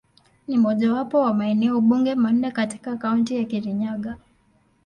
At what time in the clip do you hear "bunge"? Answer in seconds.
1.81-2.15